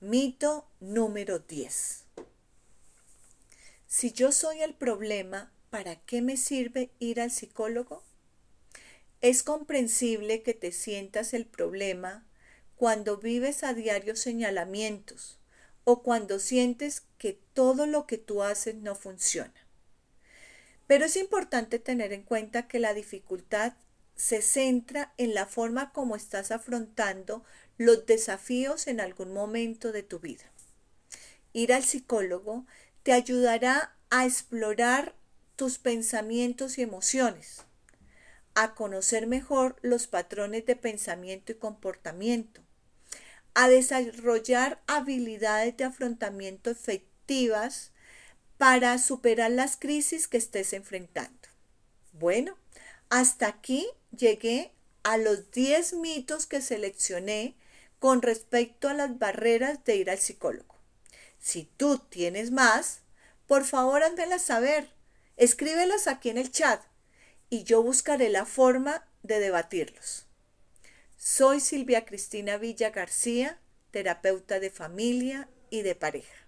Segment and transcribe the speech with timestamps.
[0.00, 2.04] Mito número 10.
[3.88, 8.04] Si yo soy el problema, ¿para qué me sirve ir al psicólogo?
[9.22, 12.24] Es comprensible que te sientas el problema
[12.76, 15.40] cuando vives a diario señalamientos
[15.82, 19.66] o cuando sientes que todo lo que tú haces no funciona.
[20.86, 23.72] Pero es importante tener en cuenta que la dificultad
[24.18, 27.44] se centra en la forma como estás afrontando
[27.78, 30.44] los desafíos en algún momento de tu vida.
[31.52, 32.66] Ir al psicólogo
[33.04, 35.14] te ayudará a explorar
[35.54, 37.64] tus pensamientos y emociones,
[38.54, 42.60] a conocer mejor los patrones de pensamiento y comportamiento,
[43.54, 47.92] a desarrollar habilidades de afrontamiento efectivas
[48.56, 51.48] para superar las crisis que estés enfrentando.
[52.12, 52.58] Bueno,
[53.10, 54.72] hasta aquí llegué
[55.02, 57.54] a los 10 mitos que seleccioné
[57.98, 60.76] con respecto a las barreras de ir al psicólogo.
[61.40, 63.00] Si tú tienes más,
[63.46, 64.90] por favor házmelas saber,
[65.36, 66.82] escríbelas aquí en el chat
[67.50, 70.26] y yo buscaré la forma de debatirlos.
[71.16, 73.58] Soy Silvia Cristina Villa García,
[73.90, 76.47] terapeuta de familia y de pareja.